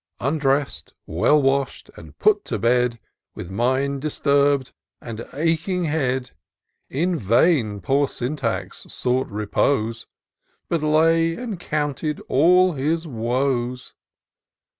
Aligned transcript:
Undress'd, 0.19 0.93
well 1.05 1.39
wash'd, 1.39 1.91
and 1.95 2.17
put 2.17 2.43
to 2.45 2.57
bed, 2.57 2.99
With 3.35 3.51
mind 3.51 4.01
disturb'd, 4.01 4.73
and 4.99 5.27
aching 5.33 5.83
head. 5.83 6.31
In 6.89 7.15
vain 7.15 7.81
poor 7.81 8.07
Syntax 8.07 8.79
sought 8.89 9.27
repose, 9.27 10.07
But 10.67 10.81
lay 10.81 11.35
and 11.35 11.59
counted 11.59 12.19
all 12.27 12.71
his 12.73 13.05
woes. 13.05 13.93